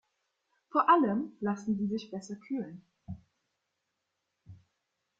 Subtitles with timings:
[0.71, 2.83] Vor allem lassen sie sich besser kühlen.